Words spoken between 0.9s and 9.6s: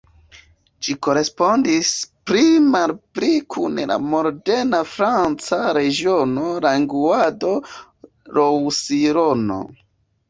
korespondis pli malpli kun la moderna franca regiono Languedoc-Roussillon.